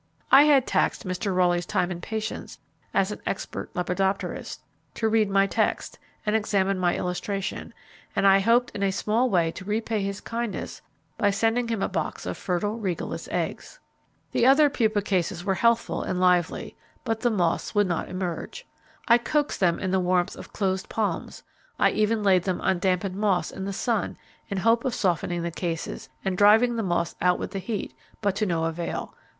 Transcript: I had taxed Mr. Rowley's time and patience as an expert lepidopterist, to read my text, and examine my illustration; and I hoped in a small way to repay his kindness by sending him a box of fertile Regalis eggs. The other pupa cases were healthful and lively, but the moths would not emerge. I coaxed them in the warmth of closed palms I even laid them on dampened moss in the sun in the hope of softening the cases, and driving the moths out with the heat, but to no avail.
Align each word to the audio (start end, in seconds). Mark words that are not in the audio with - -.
I 0.31 0.45
had 0.45 0.65
taxed 0.65 1.05
Mr. 1.05 1.31
Rowley's 1.31 1.67
time 1.67 1.91
and 1.91 2.01
patience 2.01 2.57
as 2.91 3.11
an 3.11 3.21
expert 3.27 3.71
lepidopterist, 3.75 4.63
to 4.95 5.07
read 5.07 5.29
my 5.29 5.45
text, 5.45 5.99
and 6.25 6.35
examine 6.35 6.79
my 6.79 6.95
illustration; 6.95 7.71
and 8.15 8.25
I 8.25 8.39
hoped 8.39 8.71
in 8.71 8.81
a 8.81 8.89
small 8.91 9.29
way 9.29 9.51
to 9.51 9.63
repay 9.63 10.01
his 10.01 10.19
kindness 10.19 10.81
by 11.19 11.29
sending 11.29 11.67
him 11.67 11.83
a 11.83 11.87
box 11.87 12.25
of 12.25 12.35
fertile 12.35 12.79
Regalis 12.79 13.27
eggs. 13.29 13.79
The 14.31 14.43
other 14.47 14.71
pupa 14.71 15.03
cases 15.03 15.45
were 15.45 15.53
healthful 15.53 16.01
and 16.01 16.19
lively, 16.19 16.75
but 17.03 17.19
the 17.19 17.29
moths 17.29 17.75
would 17.75 17.85
not 17.85 18.09
emerge. 18.09 18.65
I 19.07 19.19
coaxed 19.19 19.59
them 19.59 19.77
in 19.79 19.91
the 19.91 19.99
warmth 19.99 20.35
of 20.35 20.51
closed 20.51 20.89
palms 20.89 21.43
I 21.77 21.91
even 21.91 22.23
laid 22.23 22.41
them 22.41 22.59
on 22.61 22.79
dampened 22.79 23.17
moss 23.17 23.51
in 23.51 23.65
the 23.65 23.71
sun 23.71 24.17
in 24.49 24.55
the 24.55 24.63
hope 24.63 24.83
of 24.83 24.95
softening 24.95 25.43
the 25.43 25.51
cases, 25.51 26.09
and 26.25 26.35
driving 26.35 26.75
the 26.75 26.81
moths 26.81 27.13
out 27.21 27.37
with 27.37 27.51
the 27.51 27.59
heat, 27.59 27.93
but 28.19 28.35
to 28.37 28.47
no 28.47 28.63
avail. 28.63 29.13